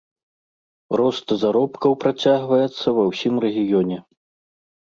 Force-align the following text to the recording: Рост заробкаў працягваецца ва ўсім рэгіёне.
Рост 1.01 1.27
заробкаў 1.43 1.91
працягваецца 2.05 2.87
ва 3.01 3.07
ўсім 3.11 3.33
рэгіёне. 3.47 3.97